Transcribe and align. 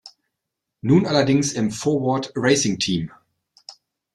Nun 0.81 1.05
allerdings 1.05 1.53
im 1.53 1.69
Forward-Racing 1.69 2.79
Team. 2.79 3.11